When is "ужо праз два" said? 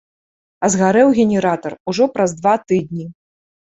1.93-2.53